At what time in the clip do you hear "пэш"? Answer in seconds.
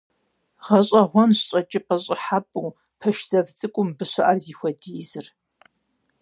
2.99-3.17